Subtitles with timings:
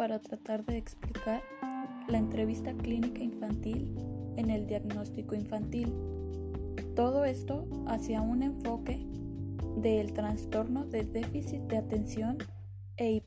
[0.00, 1.42] para tratar de explicar
[2.08, 3.86] la entrevista clínica infantil
[4.36, 5.92] en el diagnóstico infantil.
[6.96, 9.04] Todo esto hacia un enfoque
[9.76, 12.38] del trastorno de déficit de atención
[12.96, 13.22] e,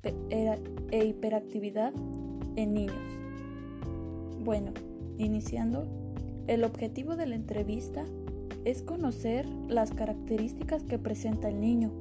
[0.90, 1.94] e hiperactividad
[2.56, 3.22] en niños.
[4.44, 4.72] Bueno,
[5.20, 5.86] iniciando,
[6.48, 8.04] el objetivo de la entrevista
[8.66, 11.92] es conocer las características que presenta el niño,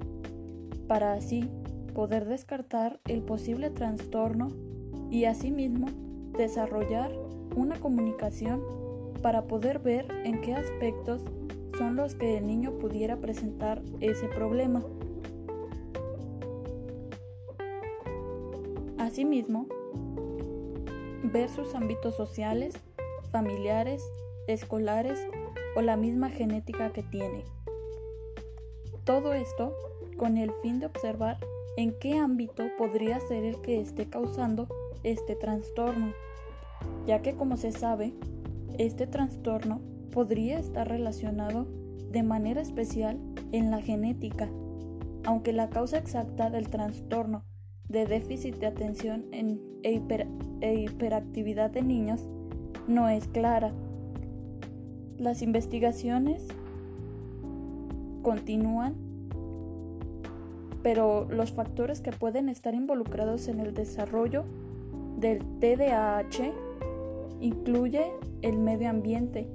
[0.88, 1.50] para así
[1.92, 4.48] poder descartar el posible trastorno
[5.10, 5.88] y asimismo
[6.36, 7.12] desarrollar
[7.54, 8.62] una comunicación
[9.22, 11.22] para poder ver en qué aspectos
[11.78, 14.82] son los que el niño pudiera presentar ese problema.
[18.98, 19.66] Asimismo,
[21.22, 22.74] ver sus ámbitos sociales,
[23.30, 24.02] familiares,
[24.46, 25.18] escolares
[25.76, 27.44] o la misma genética que tiene.
[29.04, 29.74] Todo esto
[30.16, 31.38] con el fin de observar
[31.76, 34.68] en qué ámbito podría ser el que esté causando
[35.02, 36.12] este trastorno,
[37.06, 38.12] ya que como se sabe,
[38.78, 41.66] este trastorno podría estar relacionado
[42.10, 43.18] de manera especial
[43.52, 44.50] en la genética,
[45.24, 47.44] aunque la causa exacta del trastorno
[47.88, 52.28] de déficit de atención en, e hiperactividad de niños
[52.86, 53.72] no es clara.
[55.18, 56.46] Las investigaciones
[58.22, 58.94] continúan,
[60.82, 64.44] pero los factores que pueden estar involucrados en el desarrollo
[65.16, 66.52] del TDAH
[67.40, 68.12] incluye
[68.42, 69.48] el medio ambiente,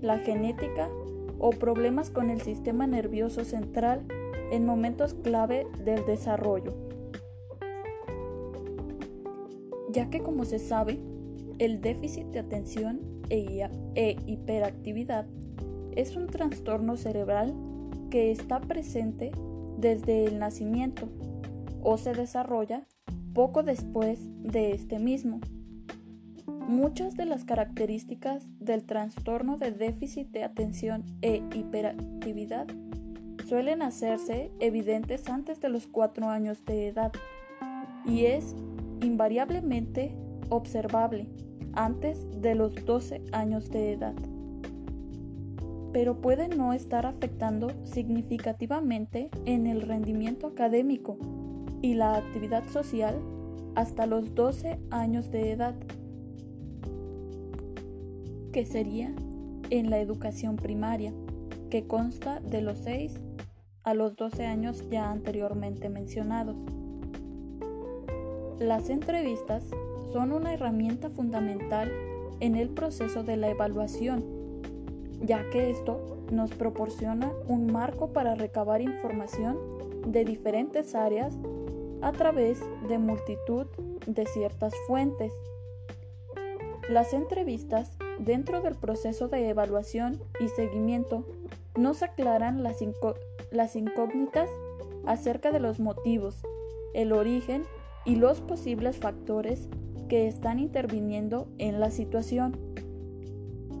[0.00, 0.88] la genética
[1.38, 4.06] o problemas con el sistema nervioso central
[4.50, 6.74] en momentos clave del desarrollo.
[9.90, 10.98] Ya que como se sabe,
[11.58, 15.26] el déficit de atención e, e, hiperactividad
[15.94, 17.54] es un trastorno cerebral
[18.10, 19.32] que está presente
[19.84, 21.10] desde el nacimiento
[21.82, 22.86] o se desarrolla
[23.34, 25.40] poco después de este mismo.
[26.66, 32.66] Muchas de las características del trastorno de déficit de atención e hiperactividad
[33.46, 37.12] suelen hacerse evidentes antes de los 4 años de edad
[38.06, 38.56] y es
[39.02, 40.16] invariablemente
[40.48, 41.28] observable
[41.74, 44.14] antes de los 12 años de edad.
[45.94, 51.16] Pero puede no estar afectando significativamente en el rendimiento académico
[51.80, 53.18] y la actividad social
[53.76, 55.74] hasta los 12 años de edad
[58.52, 59.14] que sería
[59.70, 61.12] en la educación primaria,
[61.70, 63.20] que consta de los 6
[63.84, 66.56] a los 12 años ya anteriormente mencionados.
[68.58, 69.64] Las entrevistas
[70.12, 71.92] son una herramienta fundamental
[72.40, 74.24] en el proceso de la evaluación,
[75.24, 79.58] ya que esto nos proporciona un marco para recabar información
[80.06, 81.34] de diferentes áreas
[82.02, 83.66] a través de multitud
[84.06, 85.32] de ciertas fuentes.
[86.88, 91.24] Las entrevistas Dentro del proceso de evaluación y seguimiento,
[91.76, 92.76] no se aclaran las,
[93.50, 94.48] las incógnitas
[95.04, 96.36] acerca de los motivos,
[96.94, 97.64] el origen
[98.04, 99.68] y los posibles factores
[100.08, 102.56] que están interviniendo en la situación,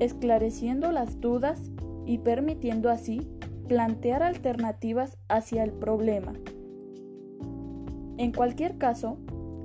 [0.00, 1.70] esclareciendo las dudas
[2.06, 3.28] y permitiendo así
[3.68, 6.34] plantear alternativas hacia el problema.
[8.16, 9.18] En cualquier caso,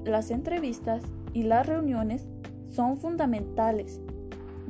[0.05, 1.03] las entrevistas
[1.33, 2.27] y las reuniones
[2.71, 4.01] son fundamentales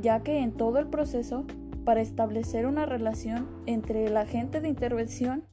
[0.02, 1.46] ya que en todo el proceso,
[1.84, 5.44] para establecer una relación entre el agente de intervención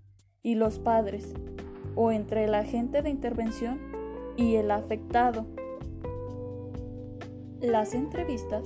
[0.42, 1.34] y los padres,
[1.94, 3.80] o entre el agente de intervención
[4.36, 5.46] y el afectado.
[7.60, 8.64] Las entrevistas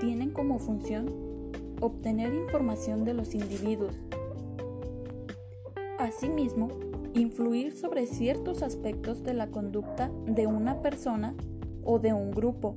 [0.00, 3.94] tienen como función obtener información de los individuos.
[5.98, 6.68] Asimismo,
[7.14, 11.34] influir sobre ciertos aspectos de la conducta de una persona
[11.82, 12.76] o de un grupo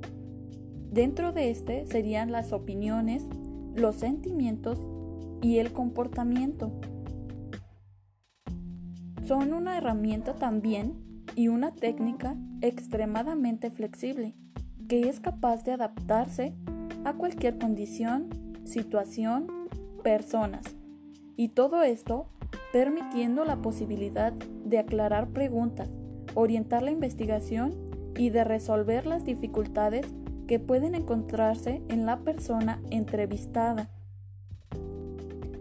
[0.90, 3.22] Dentro de este serían las opiniones,
[3.76, 4.78] los sentimientos
[5.42, 6.72] y el comportamiento.
[9.26, 14.34] Son una herramienta también y una técnica extremadamente flexible
[14.88, 16.54] que es capaz de adaptarse
[17.04, 18.28] a cualquier condición,
[18.64, 19.46] situación,
[20.02, 20.76] personas.
[21.36, 22.26] Y todo esto
[22.72, 25.90] permitiendo la posibilidad de aclarar preguntas,
[26.34, 27.74] orientar la investigación
[28.16, 30.06] y de resolver las dificultades
[30.46, 33.90] que pueden encontrarse en la persona entrevistada.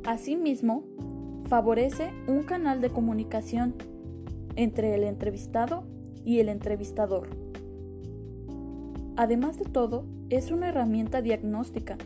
[0.06, 0.84] Asimismo,
[1.48, 3.76] favorece un canal de comunicación
[4.56, 5.84] entre el entrevistado
[6.24, 7.30] y el entrevistador.
[9.16, 11.98] Además de todo, es una herramienta diagnóstica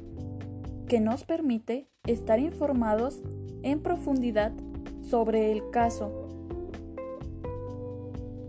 [0.87, 3.21] que nos permite estar informados
[3.63, 4.53] en profundidad
[5.01, 6.17] sobre el caso.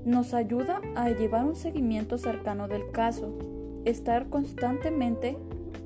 [0.04, 3.38] nos ayuda a llevar un seguimiento cercano del caso,
[3.84, 5.38] estar constantemente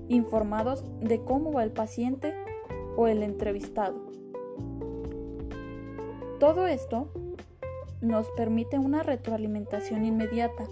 [0.09, 2.35] informados de cómo va el paciente
[2.97, 4.11] o el entrevistado.
[6.41, 7.11] Todo esto
[8.01, 10.67] nos permite una retroalimentación inmediata,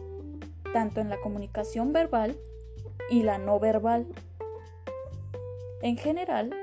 [0.72, 2.38] tanto en la comunicación verbal
[3.10, 4.06] y la no verbal.
[5.82, 6.54] En general,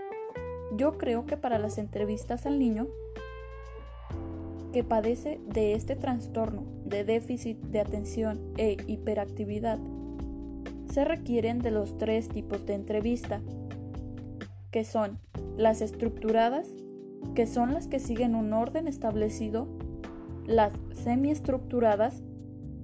[0.76, 2.88] yo creo que para las entrevistas al niño
[4.74, 9.80] que padece de este trastorno de déficit de atención e hiperactividad,
[10.92, 13.42] se requieren de los tres tipos de entrevista,
[14.72, 15.20] que son
[15.58, 16.68] las estructuradas,
[17.36, 19.68] que son las que siguen un orden establecido,
[20.46, 22.24] las semiestructuradas,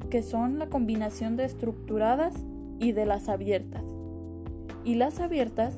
[0.10, 2.34] que son la combinación de estructuradas
[2.80, 3.84] y de las abiertas,
[4.84, 5.76] y las abiertas,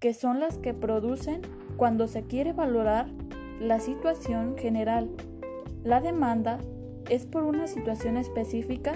[0.00, 1.42] que son las que producen
[1.76, 3.08] cuando se quiere valorar
[3.60, 5.10] la situación general.
[5.84, 6.58] La demanda
[7.08, 8.94] es por una situación específica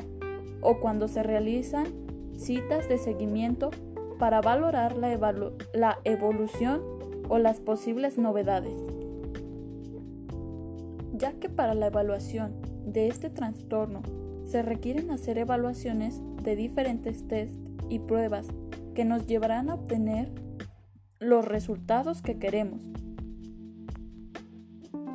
[0.61, 1.87] o cuando se realizan
[2.37, 3.71] citas de seguimiento
[4.19, 5.09] para valorar la,
[5.73, 6.83] la evolución
[7.29, 8.77] o las posibles novedades.
[11.13, 12.53] Ya que para la evaluación
[12.85, 14.03] de este trastorno
[14.45, 18.49] se requieren hacer evaluaciones de diferentes test y pruebas
[18.95, 20.33] que nos llevarán a obtener
[21.19, 22.83] los resultados que queremos.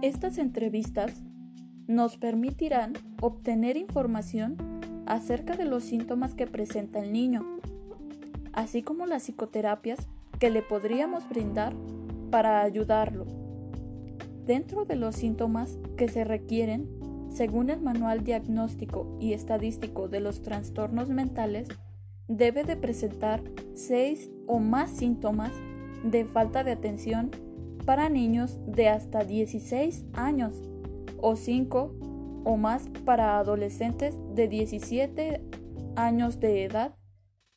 [0.02, 1.24] Estas entrevistas
[1.88, 4.58] nos permitirán obtener información
[5.06, 7.60] acerca de los síntomas que presenta el niño,
[8.54, 10.08] así como las psicoterapias
[10.40, 11.74] que le podríamos brindar
[12.32, 13.26] para ayudarlo.
[14.46, 16.88] Dentro de los síntomas que se requieren,
[17.36, 21.68] según el Manual Diagnóstico y Estadístico de los Trastornos Mentales,
[22.30, 23.44] debe de presentar
[23.74, 25.52] seis o más síntomas
[26.04, 27.32] de falta de atención
[27.86, 30.54] para niños de hasta 16 años
[31.18, 31.92] o 5
[32.46, 35.42] o más para adolescentes de 17
[35.98, 36.96] años de edad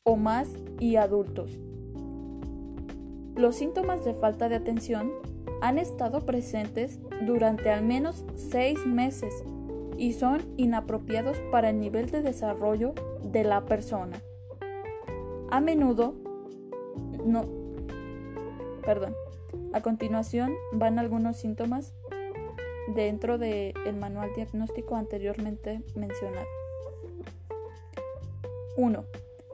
[0.03, 0.49] o más
[0.79, 1.57] y adultos.
[3.35, 5.09] Los síntomas de falta de atención
[5.61, 9.33] han estado presentes durante al menos 6 meses
[9.99, 14.19] y son inapropiados para el nivel de desarrollo de la persona.
[15.51, 16.15] A menudo
[17.25, 17.45] no
[18.83, 19.13] perdón.
[19.73, 21.93] A continuación van algunos síntomas
[22.95, 26.47] dentro del manual diagnóstico anteriormente mencionado.
[28.77, 29.05] 1.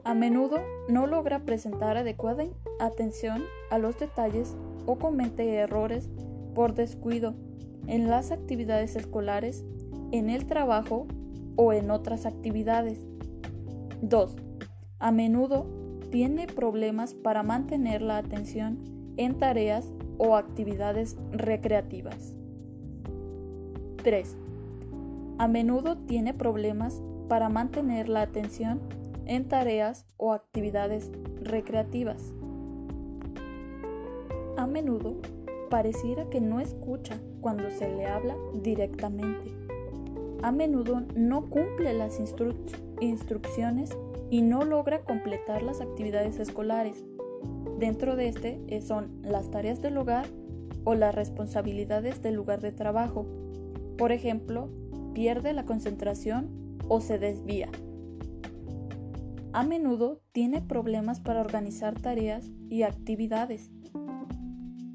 [0.04, 0.58] A menudo
[0.88, 2.44] no logra presentar adecuada
[2.78, 4.56] atención a los detalles
[4.86, 6.08] o comete errores
[6.54, 7.34] por descuido
[7.86, 9.64] en las actividades escolares,
[10.12, 11.06] en el trabajo
[11.56, 12.98] o en otras actividades.
[14.02, 14.36] 2.
[14.98, 15.66] A menudo
[16.10, 18.78] tiene problemas para mantener la atención
[19.16, 22.34] en tareas o actividades recreativas.
[24.02, 24.36] 3.
[25.38, 28.80] A menudo tiene problemas para mantener la atención
[29.26, 31.10] en tareas o actividades
[31.42, 32.32] recreativas.
[34.56, 35.16] A menudo
[35.68, 39.65] pareciera que no escucha cuando se le habla directamente.
[40.42, 42.18] A menudo no cumple las
[43.00, 43.90] instrucciones
[44.30, 47.04] y no logra completar las actividades escolares.
[47.78, 50.26] Dentro de este eh, son las tareas del hogar
[50.84, 53.26] o las responsabilidades del lugar de trabajo,
[53.98, 54.70] por ejemplo,
[55.14, 57.68] pierde la concentración o se desvía.
[59.52, 63.72] A menudo tiene problemas para organizar tareas y actividades.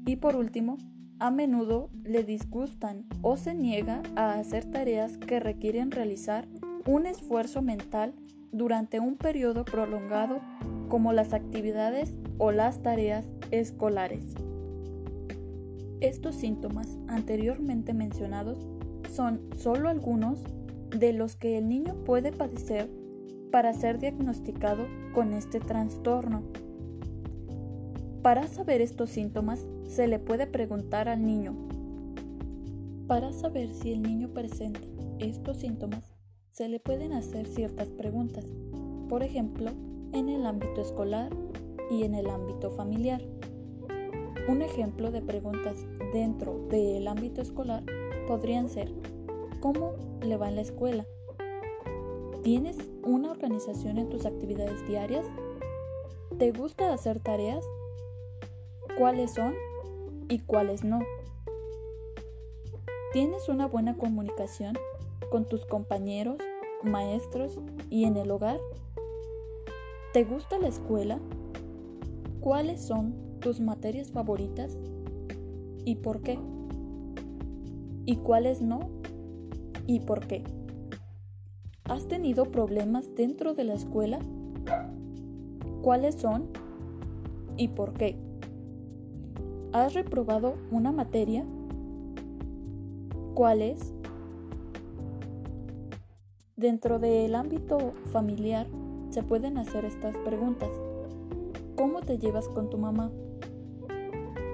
[0.06, 0.78] Y por último,
[1.22, 6.48] a menudo le disgustan o se niega a hacer tareas que requieren realizar
[6.84, 8.12] un esfuerzo mental
[8.50, 10.40] durante un periodo prolongado
[10.88, 14.34] como las actividades o las tareas escolares.
[16.00, 18.58] Estos síntomas anteriormente mencionados
[19.08, 20.40] son solo algunos
[20.90, 22.90] de los que el niño puede padecer
[23.52, 26.42] para ser diagnosticado con este trastorno.
[28.22, 31.56] Para saber estos síntomas se le puede preguntar al niño.
[33.08, 34.78] Para saber si el niño presenta
[35.18, 36.14] estos síntomas,
[36.52, 38.44] se le pueden hacer ciertas preguntas,
[39.08, 39.72] por ejemplo,
[40.12, 41.34] en el ámbito escolar
[41.90, 43.20] y en el ámbito familiar.
[44.48, 47.82] Un ejemplo de preguntas dentro del ámbito escolar
[48.28, 48.92] podrían ser,
[49.58, 51.06] ¿cómo le va en la escuela?
[52.44, 55.26] ¿Tienes una organización en tus actividades diarias?
[56.38, 57.64] ¿Te gusta hacer tareas?
[58.98, 59.54] ¿Cuáles son
[60.28, 61.00] y cuáles no?
[63.14, 64.74] ¿Tienes una buena comunicación
[65.30, 66.36] con tus compañeros,
[66.82, 67.58] maestros
[67.88, 68.60] y en el hogar?
[70.12, 71.20] ¿Te gusta la escuela?
[72.40, 74.76] ¿Cuáles son tus materias favoritas
[75.86, 76.38] y por qué?
[78.04, 78.90] ¿Y cuáles no?
[79.86, 80.44] ¿Y por qué?
[81.84, 84.18] ¿Has tenido problemas dentro de la escuela?
[85.80, 86.50] ¿Cuáles son
[87.56, 88.31] y por qué?
[89.72, 91.46] ¿Has reprobado una materia?
[93.32, 93.94] ¿Cuál es?
[96.56, 98.66] Dentro del ámbito familiar
[99.08, 100.68] se pueden hacer estas preguntas.
[101.74, 103.10] ¿Cómo te llevas con tu mamá?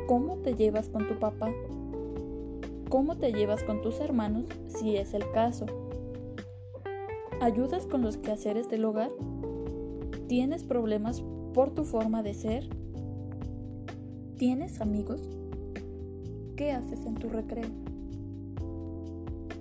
[0.07, 1.51] ¿Cómo te llevas con tu papá?
[2.89, 5.67] ¿Cómo te llevas con tus hermanos si es el caso?
[7.41, 9.11] ¿Ayudas con los quehaceres del hogar?
[10.29, 12.78] ¿Tienes problemas por tu forma de ser?
[14.38, 15.21] ¿Tienes amigos?
[16.54, 17.71] ¿Qué haces en tu recreo?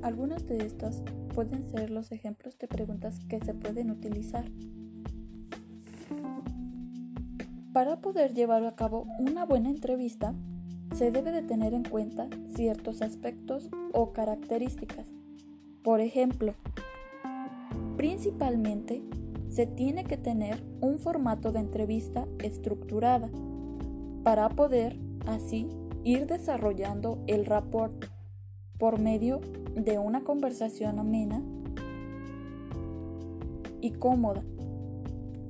[0.04, 1.02] Algunas de estas
[1.34, 4.46] pueden ser los ejemplos de preguntas que se pueden utilizar.
[7.74, 10.36] Para poder llevar a cabo una buena entrevista,
[10.96, 15.08] se debe de tener en cuenta ciertos aspectos o características.
[15.82, 16.54] Por ejemplo,
[17.98, 19.02] principalmente
[19.50, 23.32] se tiene que tener un formato de entrevista estructurada
[24.28, 25.70] para poder así
[26.04, 27.94] ir desarrollando el rapport
[28.78, 29.40] por medio
[29.74, 31.42] de una conversación amena
[33.80, 34.44] y cómoda.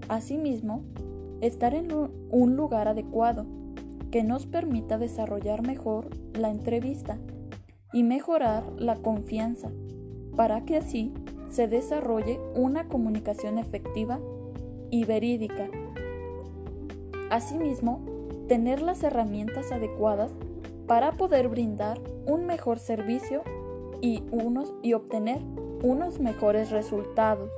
[0.10, 0.84] Asimismo,
[1.42, 1.88] estar en
[2.30, 3.48] un lugar adecuado
[4.12, 7.18] que nos permita desarrollar mejor la entrevista
[7.94, 9.72] y mejorar la confianza
[10.36, 11.16] para que así
[11.50, 14.20] se desarrolle una comunicación efectiva
[14.92, 15.68] y verídica.
[17.32, 18.17] Asimismo,
[18.48, 20.32] tener las herramientas adecuadas
[20.88, 23.44] para poder brindar un mejor servicio
[24.02, 25.40] y, unos, y obtener
[25.84, 27.50] unos mejores resultados.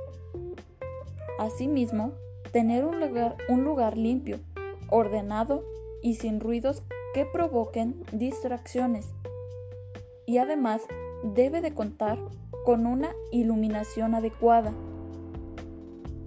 [1.38, 2.12] Asimismo,
[2.52, 4.40] tener un lugar, un lugar limpio,
[4.88, 5.64] ordenado
[6.02, 6.82] y sin ruidos
[7.14, 9.12] que provoquen distracciones.
[10.26, 10.82] Y además
[11.22, 12.18] debe de contar
[12.64, 14.72] con una iluminación adecuada.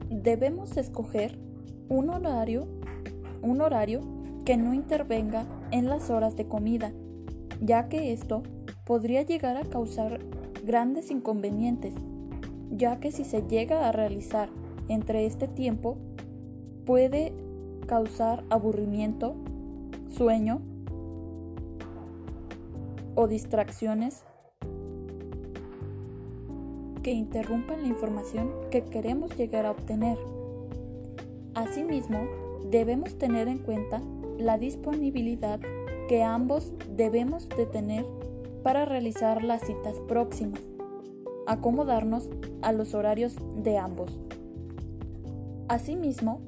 [0.10, 1.38] Debemos escoger
[1.90, 2.66] un horario,
[3.42, 4.02] un horario
[4.46, 6.92] que no intervenga en las horas de comida,
[7.62, 8.44] ya que esto
[8.86, 10.20] podría llegar a causar
[10.64, 11.94] grandes inconvenientes,
[12.72, 14.50] ya que si se llega a realizar
[14.88, 15.98] entre este tiempo
[16.86, 17.34] puede
[17.88, 19.36] causar aburrimiento,
[20.10, 20.62] sueño
[23.16, 24.24] o distracciones
[27.04, 30.18] que interrumpan la información que queremos llegar a obtener.
[31.54, 32.20] Asimismo,
[32.72, 34.02] debemos tener en cuenta
[34.38, 35.60] la disponibilidad
[36.08, 38.06] que ambos debemos de tener
[38.64, 40.62] para realizar las citas próximas,
[41.48, 42.30] acomodarnos
[42.62, 44.20] a los horarios de ambos.
[45.68, 46.42] Asimismo,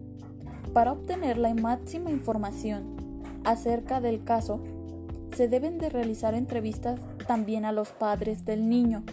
[0.73, 2.95] para obtener la máxima información
[3.43, 4.61] acerca del caso,
[5.35, 9.03] se deben de realizar entrevistas también a los padres del niño,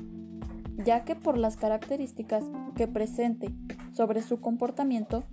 [0.85, 2.45] ya que por las características
[2.77, 3.51] que presente
[3.93, 5.25] sobre su comportamiento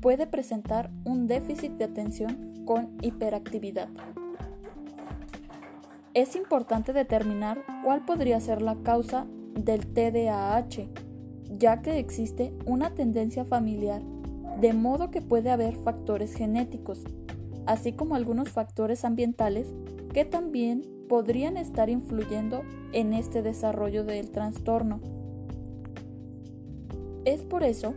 [0.00, 3.88] puede presentar un déficit de atención con hiperactividad.
[6.14, 10.88] Es importante determinar cuál podría ser la causa del TDAH,
[11.58, 14.02] ya que existe una tendencia familiar,
[14.60, 17.04] de modo que puede haber factores genéticos,
[17.66, 19.68] así como algunos factores ambientales
[20.14, 22.62] que también podrían estar influyendo
[22.92, 25.00] en este desarrollo del trastorno.
[27.24, 27.94] Es por eso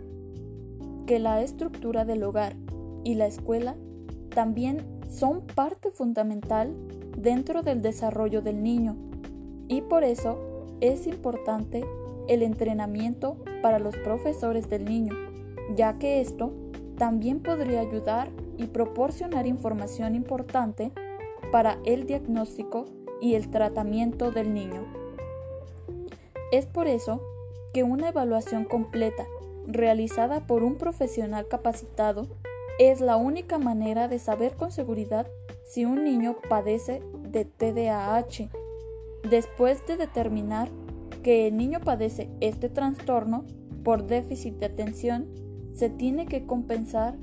[1.09, 2.55] que la estructura del hogar
[3.03, 3.75] y la escuela
[4.29, 6.75] también son parte fundamental
[7.17, 8.95] dentro del desarrollo del niño
[9.67, 10.37] y por eso
[10.81, 11.83] es importante
[12.27, 15.15] el entrenamiento para los profesores del niño,
[15.75, 16.53] ya que esto
[16.95, 20.91] también podría ayudar y proporcionar información importante
[21.51, 22.85] para el diagnóstico
[23.19, 24.85] y el tratamiento del niño.
[26.51, 27.19] Es por eso
[27.73, 29.25] que una evaluación completa
[29.69, 32.27] realizada por un profesional capacitado
[32.79, 35.27] es la única manera de saber con seguridad
[35.63, 38.49] si un niño padece de TDAH.
[39.29, 40.69] Después de determinar
[41.23, 43.45] que el niño padece este trastorno
[43.83, 45.27] por déficit de atención,
[45.73, 47.15] se tiene que compensar,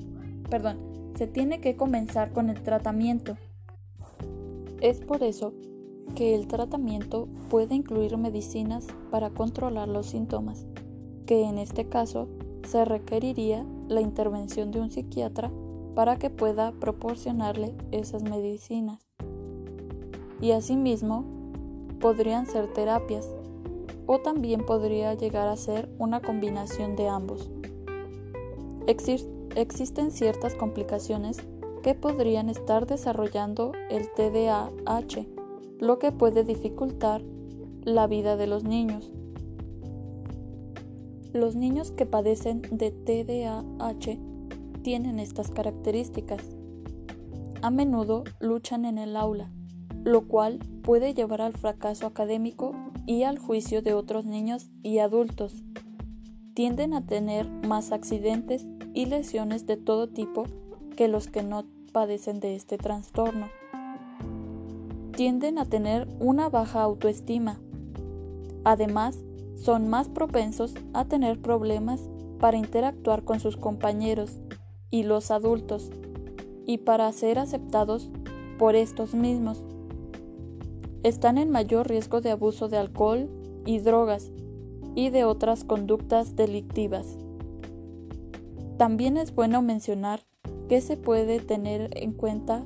[0.48, 3.36] perdón, se tiene que comenzar con el tratamiento.
[4.80, 5.54] Es por eso
[6.14, 10.66] que el tratamiento puede incluir medicinas para controlar los síntomas,
[11.26, 12.28] que en este caso
[12.66, 15.50] se requeriría la intervención de un psiquiatra
[15.94, 19.06] para que pueda proporcionarle esas medicinas.
[20.40, 21.24] Y asimismo,
[22.00, 23.28] podrían ser terapias
[24.06, 27.50] o también podría llegar a ser una combinación de ambos.
[28.86, 31.38] existen ciertas complicaciones
[31.82, 35.26] que podrían estar desarrollando el TDAH,
[35.78, 37.22] lo que puede dificultar
[37.82, 39.12] la vida de los niños.
[41.36, 44.18] Los niños que padecen de TDAH
[44.80, 46.40] tienen estas características.
[47.60, 49.50] A menudo luchan en el aula,
[50.02, 52.74] lo cual puede llevar al fracaso académico
[53.04, 55.62] y al juicio de otros niños y adultos.
[56.54, 60.44] Tienden a tener más accidentes y lesiones de todo tipo
[60.96, 63.50] que los que no padecen de este trastorno.
[65.14, 67.60] Tienden a tener una baja autoestima.
[68.64, 69.18] Además,
[69.56, 72.08] son más propensos a tener problemas
[72.38, 74.38] para interactuar con sus compañeros
[74.90, 75.90] y los adultos
[76.66, 78.10] y para ser aceptados
[78.58, 79.58] por estos mismos
[81.02, 83.28] están en mayor riesgo de abuso de alcohol
[83.64, 84.32] y drogas
[84.94, 87.18] y de otras conductas delictivas.
[88.76, 90.20] También es bueno mencionar
[90.68, 92.64] que se puede tener en cuenta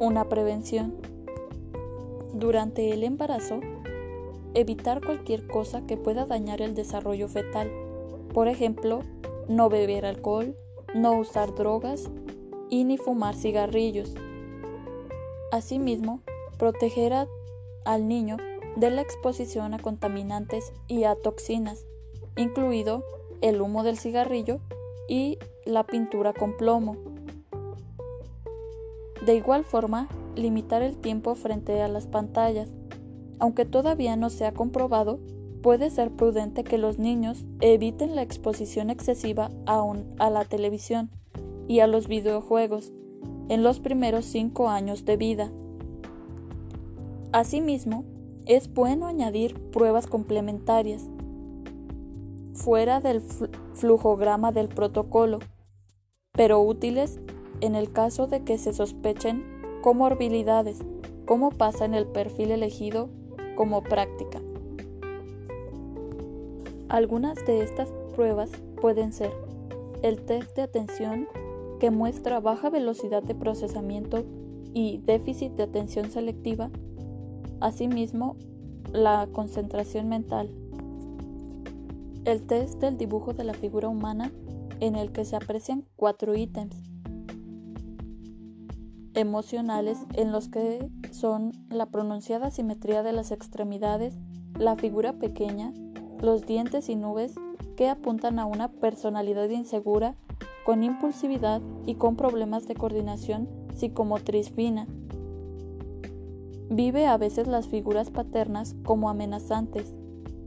[0.00, 0.94] una prevención.
[2.32, 3.60] Durante el embarazo,
[4.56, 7.70] evitar cualquier cosa que pueda dañar el desarrollo fetal.
[8.32, 9.02] Por ejemplo,
[9.48, 10.56] no beber alcohol,
[10.94, 12.10] no usar drogas
[12.70, 14.14] y ni fumar cigarrillos.
[15.52, 16.22] Asimismo,
[16.58, 17.12] proteger
[17.84, 18.38] al niño
[18.76, 21.86] de la exposición a contaminantes y a toxinas,
[22.36, 23.04] incluido
[23.42, 24.60] el humo del cigarrillo
[25.08, 26.96] y la pintura con plomo.
[29.24, 32.68] De igual forma, limitar el tiempo frente a las pantallas.
[33.38, 35.20] Aunque todavía no se ha comprobado,
[35.62, 41.10] puede ser prudente que los niños eviten la exposición excesiva a la televisión
[41.68, 42.92] y a los videojuegos
[43.48, 45.52] en los primeros cinco años de vida.
[47.32, 48.04] Asimismo,
[48.46, 51.02] es bueno añadir pruebas complementarias
[52.54, 53.20] fuera del
[53.74, 55.40] flujograma del protocolo,
[56.32, 57.20] pero útiles
[57.60, 59.44] en el caso de que se sospechen
[59.82, 60.78] comorbilidades,
[61.26, 63.10] como pasa en el perfil elegido
[63.56, 64.40] como práctica.
[66.88, 69.32] Algunas de estas pruebas pueden ser
[70.02, 71.26] el test de atención
[71.80, 74.24] que muestra baja velocidad de procesamiento
[74.72, 76.70] y déficit de atención selectiva
[77.60, 78.36] Asimismo,
[78.92, 80.50] la concentración mental.
[82.24, 84.30] El test del dibujo de la figura humana
[84.80, 86.76] en el que se aprecian cuatro ítems
[89.14, 94.16] emocionales en los que son la pronunciada simetría de las extremidades,
[94.58, 95.72] la figura pequeña,
[96.20, 97.34] los dientes y nubes
[97.76, 100.14] que apuntan a una personalidad insegura,
[100.64, 104.86] con impulsividad y con problemas de coordinación psicomotriz fina,
[106.68, 109.94] Vive a veces las figuras paternas como amenazantes.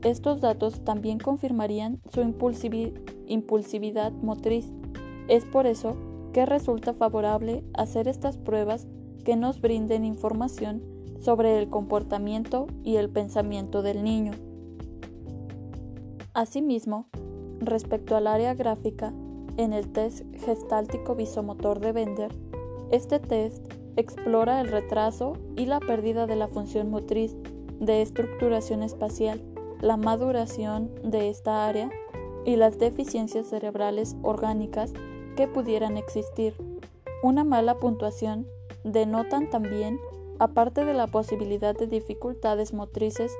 [0.02, 4.70] Estos datos también confirmarían su impulsividad motriz.
[5.28, 5.96] Es por eso
[6.34, 8.86] que resulta favorable hacer estas pruebas
[9.22, 10.82] que nos brinden información
[11.20, 14.32] sobre el comportamiento y el pensamiento del niño.
[16.32, 17.06] Asimismo,
[17.60, 19.12] respecto al área gráfica,
[19.56, 22.34] en el test gestáltico visomotor de Bender,
[22.90, 23.64] este test
[23.96, 27.36] explora el retraso y la pérdida de la función motriz,
[27.78, 29.42] de estructuración espacial,
[29.80, 31.90] la maduración de esta área
[32.44, 34.92] y las deficiencias cerebrales orgánicas
[35.36, 36.54] que pudieran existir.
[37.22, 38.46] Una mala puntuación
[38.84, 39.98] denotan también,
[40.38, 43.32] aparte de la posibilidad de dificultades motrices,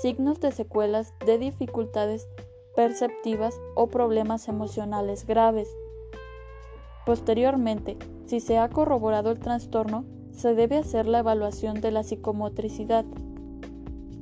[0.00, 2.28] signos de secuelas de dificultades
[2.74, 5.68] perceptivas o problemas emocionales graves.
[7.04, 13.04] Posteriormente, si se ha corroborado el trastorno, se debe hacer la evaluación de la psicomotricidad,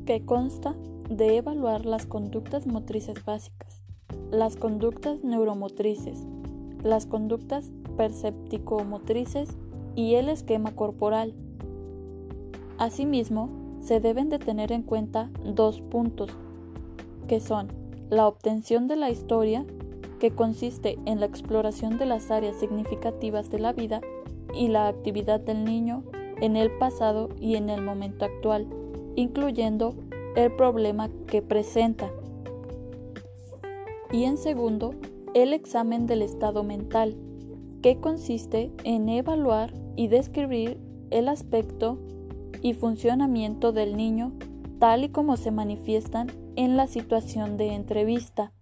[0.06, 0.74] que consta
[1.10, 3.82] de evaluar las conductas motrices básicas,
[4.30, 6.18] las conductas neuromotrices,
[6.82, 9.50] las conductas percepticomotrices
[9.96, 11.34] y el esquema corporal.
[12.78, 13.48] Asimismo,
[13.80, 16.30] se deben de tener en cuenta dos puntos,
[17.26, 17.68] que son
[18.10, 19.64] la obtención de la historia
[20.20, 24.00] que consiste en la exploración de las áreas significativas de la vida
[24.54, 26.04] y la actividad del niño
[26.40, 28.66] en el pasado y en el momento actual,
[29.16, 29.94] incluyendo
[30.36, 32.10] el problema que presenta.
[34.12, 34.94] Y en segundo,
[35.34, 37.16] el examen del estado mental,
[37.82, 40.78] que consiste en evaluar y describir
[41.10, 41.98] el aspecto
[42.62, 44.32] y funcionamiento del niño
[44.78, 48.52] tal y como se manifiestan en la situación de entrevista.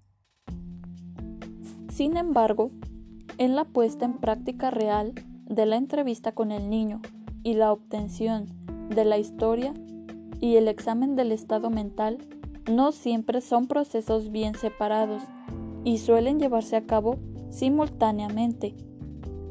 [1.91, 2.71] Sin embargo,
[3.39, 5.13] en la puesta en práctica real
[5.47, 7.01] de la entrevista con el niño
[7.43, 8.47] y la obtención
[8.89, 9.75] de la historia
[10.41, 12.19] y el examen del estado mental
[12.71, 15.23] no siempre son procesos bien separados
[15.85, 17.17] y suelen llevarse a cabo
[17.51, 18.75] simultáneamente.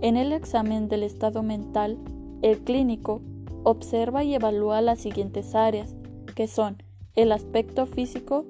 [0.04, 1.98] En el examen del estado mental,
[2.42, 3.22] el clínico
[3.64, 5.96] observa y evalúa las siguientes áreas,
[6.36, 6.84] que son
[7.16, 8.46] el aspecto físico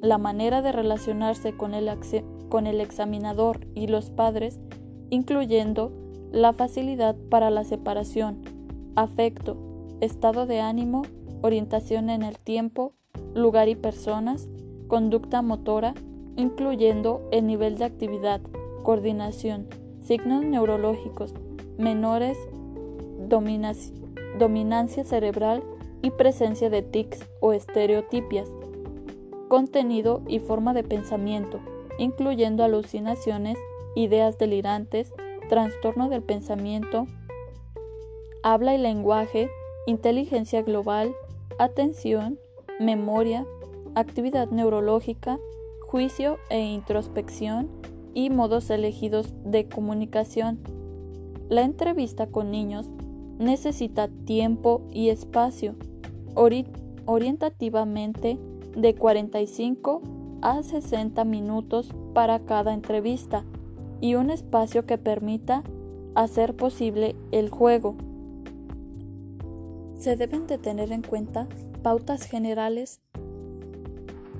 [0.00, 4.58] la manera de relacionarse con el, examinador y los padres,
[5.10, 5.92] incluyendo
[6.32, 8.40] la facilidad para la separación,
[8.94, 9.58] afecto,
[10.00, 11.02] estado de ánimo,
[11.42, 12.94] orientación en el tiempo,
[13.34, 14.48] lugar y personas,
[14.88, 15.92] conducta motora,
[16.36, 18.40] incluyendo el nivel de actividad,
[18.82, 19.66] coordinación,
[20.06, 21.34] signos neurológicos,
[21.78, 22.38] menores,
[24.38, 25.64] dominancia cerebral
[26.00, 28.48] y presencia de tics o estereotipias,
[29.48, 31.58] contenido y forma de pensamiento,
[31.98, 33.58] incluyendo alucinaciones,
[33.96, 35.12] ideas delirantes,
[35.48, 37.06] trastorno del pensamiento,
[38.44, 39.50] habla y lenguaje,
[39.86, 41.14] inteligencia global,
[41.58, 42.38] atención,
[42.78, 43.44] memoria,
[43.96, 45.38] actividad neurológica,
[45.88, 47.70] juicio e introspección
[48.16, 50.58] y modos elegidos de comunicación.
[51.50, 52.88] La entrevista con niños
[53.38, 55.74] necesita tiempo y espacio,
[57.04, 58.38] orientativamente
[58.74, 60.00] de 45
[60.40, 63.44] a 60 minutos para cada entrevista
[64.00, 65.62] y un espacio que permita
[66.14, 67.96] hacer posible el juego.
[69.98, 71.48] Se deben de tener en cuenta
[71.82, 73.02] pautas generales.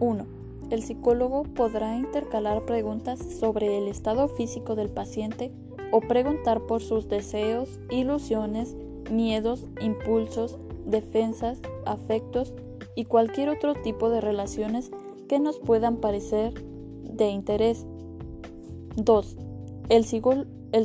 [0.01, 0.36] 1.
[0.71, 5.53] El psicólogo podrá intercalar preguntas sobre el estado físico del paciente
[5.93, 8.77] o preguntar por sus deseos, ilusiones,
[9.11, 12.53] miedos, impulsos, defensas, afectos
[12.97, 14.91] y cualquier otro tipo de relaciones
[15.29, 16.55] que nos puedan parecer
[17.05, 17.87] de interés.
[18.97, 19.37] 2.
[19.89, 20.05] El,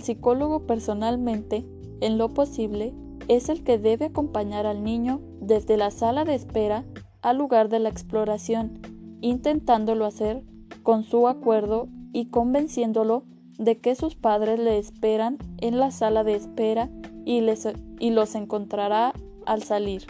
[0.01, 1.65] psicólogo personalmente,
[2.01, 2.93] en lo posible,
[3.27, 6.85] es el que debe acompañar al niño desde la sala de espera
[7.21, 8.79] al lugar de la exploración,
[9.21, 10.43] intentándolo hacer
[10.83, 13.23] con su acuerdo y convenciéndolo
[13.57, 16.89] de que sus padres le esperan en la sala de espera
[17.25, 17.43] y,
[17.99, 19.13] y los encontrará
[19.45, 20.03] al salir.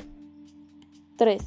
[1.17, 1.43] 3.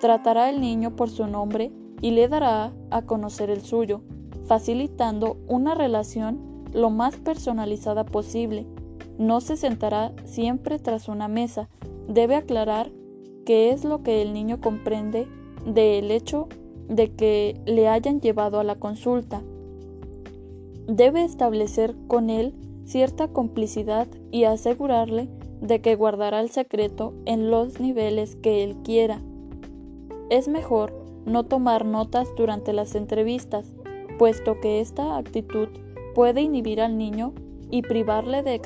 [0.00, 1.70] Tratará al niño por su nombre
[2.00, 4.00] y le dará a conocer el suyo,
[4.46, 8.66] facilitando una relación lo más personalizada posible.
[9.18, 11.68] No se sentará siempre tras una mesa.
[12.08, 12.90] Debe aclarar
[13.44, 15.26] qué es lo que el niño comprende
[15.66, 16.48] del hecho
[16.88, 19.42] de que le hayan llevado a la consulta.
[20.86, 25.28] Debe establecer con él cierta complicidad y asegurarle
[25.60, 29.20] de que guardará el secreto en los niveles que él quiera.
[30.30, 30.94] Es mejor
[31.26, 33.74] no tomar notas durante las entrevistas,
[34.18, 35.68] puesto que esta actitud
[36.14, 37.34] puede inhibir al niño
[37.70, 38.60] y privarle de,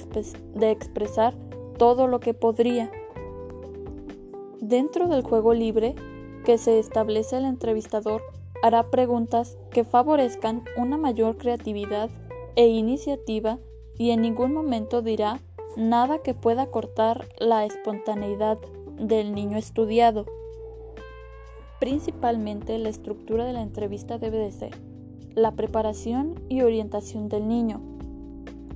[0.55, 1.35] de, expresar
[1.77, 2.91] todo lo que podría.
[4.61, 5.97] Dentro del juego libre
[6.45, 8.23] que se establece el entrevistador,
[8.63, 12.11] hará preguntas que favorezcan una mayor creatividad
[12.57, 13.59] e iniciativa
[13.99, 15.41] y en ningún momento dirá
[15.77, 18.59] nada que pueda cortar la espontaneidad
[18.99, 20.27] del niño estudiado.
[21.81, 24.81] Principalmente la estructura de la entrevista debe de ser
[25.35, 27.81] la preparación y orientación del niño.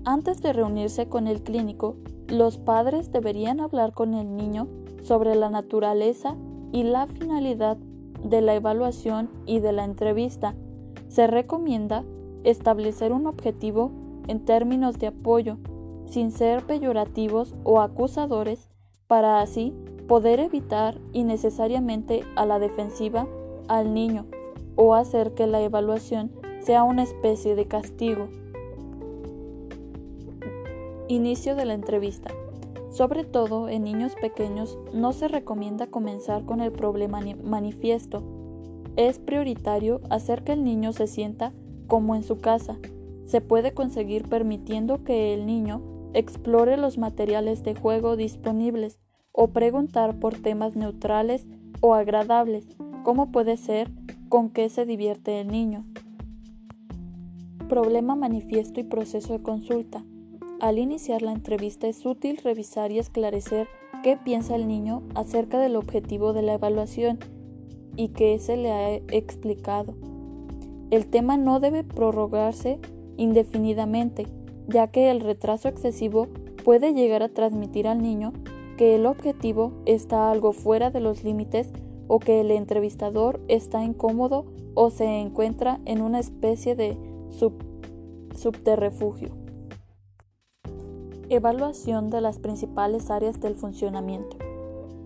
[0.05, 1.97] Antes de reunirse con el clínico,
[2.29, 4.69] los padres deberían hablar con el niño
[5.03, 6.37] sobre la naturaleza
[6.77, 7.79] y la finalidad
[8.23, 10.55] de la evaluación y de la entrevista.
[11.09, 12.05] Se recomienda
[12.45, 13.93] establecer un objetivo
[14.29, 15.57] en términos de apoyo,
[16.05, 18.69] sin ser peyorativos o acusadores,
[19.07, 19.73] para así
[20.07, 23.27] poder evitar innecesariamente a la defensiva
[23.69, 24.27] al niño
[24.77, 28.29] o hacer que la evaluación sea una especie de castigo.
[31.09, 32.35] Inicio de la entrevista.
[32.97, 38.23] Sobre todo en niños pequeños no se recomienda comenzar con el problema manifiesto.
[38.97, 41.53] Es prioritario hacer que el niño se sienta
[41.89, 42.79] como en su casa,
[43.27, 45.83] se puede conseguir permitiendo que el niño
[46.15, 48.99] explore los materiales de juego disponibles
[49.31, 51.47] o preguntar por temas neutrales
[51.83, 52.67] o agradables,
[53.05, 53.91] como puede ser
[54.31, 55.85] con qué se divierte el niño.
[57.69, 60.03] Problema manifiesto y proceso de consulta.
[60.59, 63.69] Al iniciar la entrevista es útil revisar y esclarecer
[64.03, 67.19] qué piensa el niño acerca del objetivo de la evaluación
[67.95, 69.95] y qué se le ha explicado.
[70.91, 72.81] El tema no debe prorrogarse
[73.19, 74.29] indefinidamente,
[74.67, 76.29] ya que el retraso excesivo
[76.65, 78.33] puede llegar a transmitir al niño
[78.79, 81.71] que el objetivo está algo fuera de los límites
[82.09, 86.97] o que el entrevistador está incómodo o se encuentra en una especie de
[88.35, 89.46] subterrefugio.
[91.29, 94.37] Evaluación de las principales áreas del funcionamiento.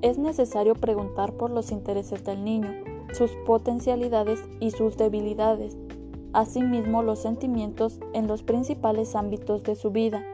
[0.02, 2.72] Es necesario preguntar por los intereses del niño,
[3.12, 5.76] sus potencialidades y sus debilidades,
[6.32, 10.24] Asimismo, los sentimientos en los principales ámbitos de su vida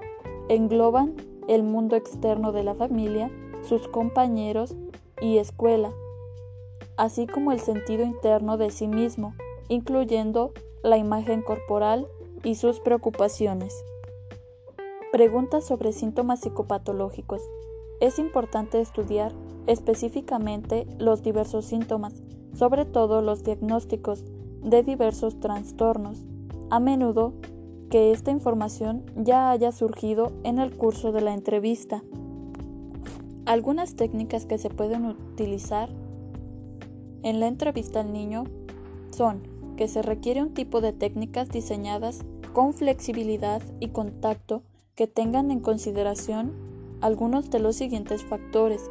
[0.48, 1.14] engloban
[1.48, 3.30] el mundo externo de la familia,
[3.62, 4.76] sus compañeros
[5.22, 5.92] y escuela,
[6.98, 9.34] así como el sentido interno de sí mismo,
[9.68, 12.06] incluyendo la imagen corporal
[12.44, 13.82] y sus preocupaciones.
[15.12, 17.40] Preguntas sobre síntomas psicopatológicos.
[18.00, 19.32] Es importante estudiar
[19.68, 22.12] específicamente los diversos síntomas,
[22.54, 24.24] sobre todo los diagnósticos
[24.62, 26.18] de diversos trastornos,
[26.70, 27.34] a menudo
[27.88, 32.02] que esta información ya haya surgido en el curso de la entrevista.
[33.44, 35.88] Algunas técnicas que se pueden utilizar
[37.22, 38.44] en la entrevista al niño
[39.10, 39.40] son
[39.76, 44.62] que se requiere un tipo de técnicas diseñadas con flexibilidad y contacto
[44.96, 46.52] que tengan en consideración
[47.02, 48.90] algunos de los siguientes factores,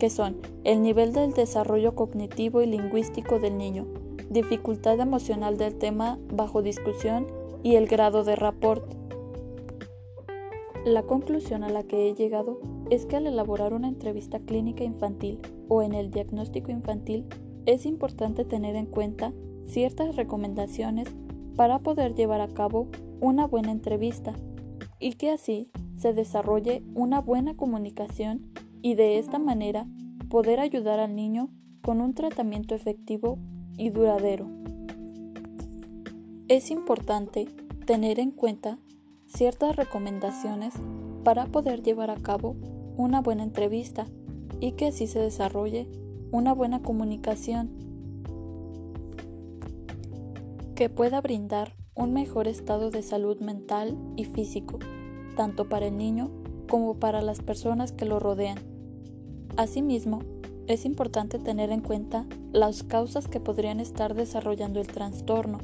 [0.00, 3.86] que son el nivel del desarrollo cognitivo y lingüístico del niño,
[4.28, 7.28] dificultad emocional del tema bajo discusión
[7.62, 8.92] y el grado de rapport.
[10.84, 12.58] La conclusión a la que he llegado
[12.90, 17.24] es que al elaborar una entrevista clínica infantil o en el diagnóstico infantil
[17.66, 19.32] es importante tener en cuenta
[19.64, 21.08] ciertas recomendaciones
[21.54, 22.88] para poder llevar a cabo
[23.20, 24.34] una buena entrevista
[24.98, 29.86] y que así se desarrolle una buena comunicación y de esta manera
[30.28, 31.50] poder ayudar al niño
[31.82, 33.38] con un tratamiento efectivo
[33.76, 34.48] y duradero.
[36.48, 37.46] Es importante
[37.86, 38.78] tener en cuenta
[39.26, 40.74] ciertas recomendaciones
[41.24, 42.56] para poder llevar a cabo
[42.96, 44.06] una buena entrevista
[44.60, 45.88] y que así se desarrolle
[46.30, 47.70] una buena comunicación
[50.74, 54.78] que pueda brindar un mejor estado de salud mental y físico,
[55.34, 56.30] tanto para el niño
[56.68, 58.58] como para las personas que lo rodean.
[59.56, 60.20] Asimismo,
[60.66, 65.58] es importante tener en cuenta las causas que podrían estar desarrollando el trastorno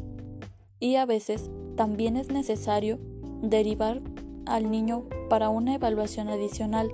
[0.81, 2.99] y a veces también es necesario
[3.43, 4.01] derivar
[4.47, 6.91] al niño para una evaluación adicional,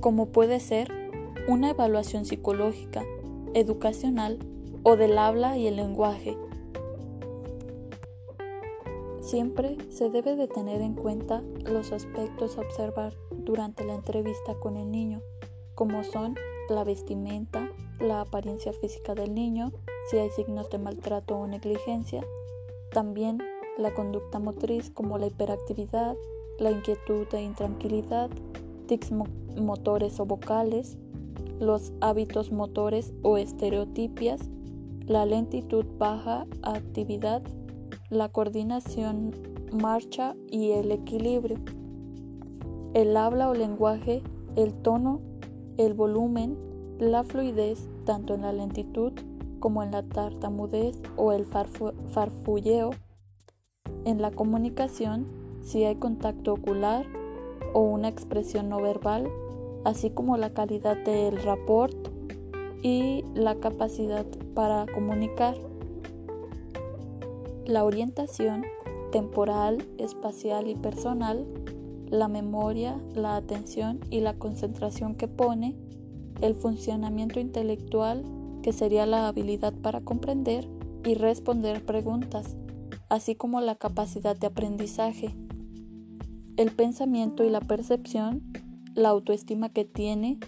[0.00, 0.90] como puede ser
[1.46, 3.04] una evaluación psicológica,
[3.54, 4.38] educacional
[4.82, 6.36] o del habla y el lenguaje.
[9.32, 14.76] Siempre se debe de tener en cuenta los aspectos a observar durante la entrevista con
[14.76, 15.22] el niño,
[15.74, 16.34] como son
[16.68, 19.72] la vestimenta, la apariencia física del niño,
[20.10, 22.22] si hay signos de maltrato o negligencia,
[22.92, 23.38] también
[23.78, 26.14] la conducta motriz como la hiperactividad,
[26.58, 28.28] la inquietud e intranquilidad,
[28.86, 30.98] tics motores o vocales,
[31.58, 34.42] los hábitos motores o estereotipias,
[35.06, 37.42] la lentitud baja actividad,
[38.12, 39.34] la coordinación
[39.72, 41.56] marcha y el equilibrio,
[42.92, 44.22] el habla o lenguaje,
[44.54, 45.22] el tono
[45.78, 46.58] el volumen,
[46.98, 49.12] la fluidez tanto en la lentitud
[49.60, 52.90] como en la tartamudez o el farfulleo,
[54.04, 55.26] en la comunicación
[55.62, 57.06] si hay contacto ocular
[57.72, 59.26] o una expresión no verbal,
[59.84, 61.96] así como la calidad del rapport
[62.82, 65.71] y la capacidad para comunicar.
[67.66, 68.64] La orientación
[69.10, 71.46] temporal, espacial y personal
[72.12, 75.74] la memoria, la atención y la concentración que pone,
[76.42, 78.22] el funcionamiento intelectual,
[78.62, 80.68] que sería la habilidad para comprender
[81.06, 82.54] y responder preguntas,
[83.08, 85.34] así como la capacidad de aprendizaje,
[86.58, 88.42] el pensamiento y la percepción,
[88.94, 90.38] la autoestima que tiene,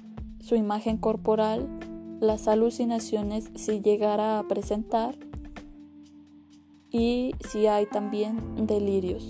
[0.40, 1.66] su imagen corporal,
[2.20, 5.16] las alucinaciones si llegara a presentar
[6.94, 9.28] y si hay también delirios.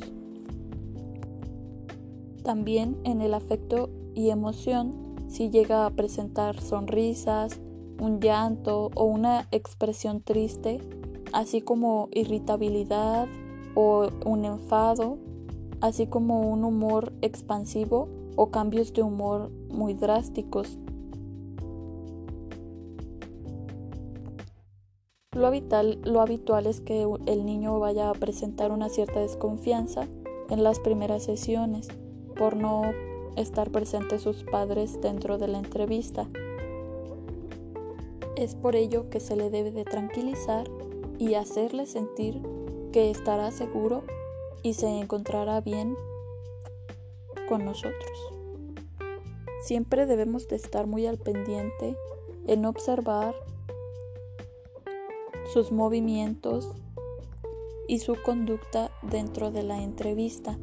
[2.43, 7.59] También en el afecto y emoción, si llega a presentar sonrisas,
[7.99, 10.79] un llanto o una expresión triste,
[11.33, 13.29] así como irritabilidad
[13.75, 15.17] o un enfado,
[15.81, 20.79] así como un humor expansivo o cambios de humor muy drásticos.
[25.35, 30.07] Lo habitual, lo habitual es que el niño vaya a presentar una cierta desconfianza
[30.49, 31.89] en las primeras sesiones
[32.37, 32.83] por no
[33.37, 36.29] estar presentes sus padres dentro de la entrevista.
[38.37, 40.69] Es por ello que se le debe de tranquilizar
[41.19, 42.41] y hacerle sentir
[42.93, 44.03] que estará seguro
[44.63, 45.97] y se encontrará bien
[47.49, 48.33] con nosotros.
[49.65, 51.97] Siempre debemos de estar muy al pendiente
[52.47, 53.35] en observar
[55.53, 56.71] sus movimientos
[57.89, 60.59] y su conducta dentro de la entrevista.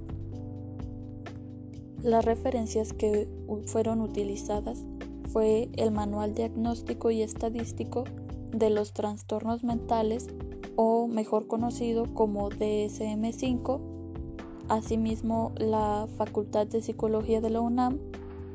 [2.02, 3.28] Las referencias que
[3.68, 4.84] fueron utilizadas
[5.32, 8.06] fue el Manual Diagnóstico y Estadístico
[8.52, 10.28] de los Trastornos Mentales
[10.76, 13.80] o mejor conocido como DSM5,
[14.68, 18.00] asimismo la Facultad de Psicología de la UNAM,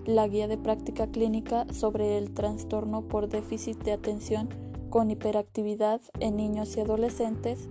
[0.06, 4.48] la Guía de Práctica Clínica sobre el Trastorno por Déficit de Atención
[4.90, 7.68] con Hiperactividad en Niños y Adolescentes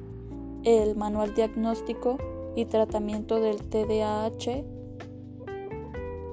[0.66, 2.18] el Manual Diagnóstico
[2.56, 4.64] y Tratamiento del TDAH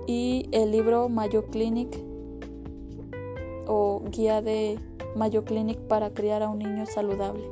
[0.06, 1.98] y el libro Mayo Clinic
[3.66, 4.78] o Guía de
[5.14, 7.51] Mayo Clinic para criar a un niño saludable.